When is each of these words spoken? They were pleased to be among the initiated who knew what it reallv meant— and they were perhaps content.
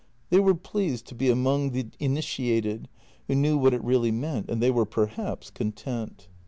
They 0.31 0.39
were 0.39 0.55
pleased 0.55 1.05
to 1.09 1.13
be 1.13 1.29
among 1.29 1.73
the 1.73 1.89
initiated 1.99 2.89
who 3.27 3.35
knew 3.35 3.55
what 3.55 3.75
it 3.75 3.83
reallv 3.85 4.11
meant— 4.11 4.49
and 4.49 4.59
they 4.59 4.71
were 4.71 4.87
perhaps 4.87 5.51
content. 5.51 6.27